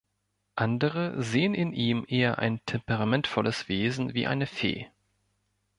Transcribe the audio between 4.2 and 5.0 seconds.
eine Fee.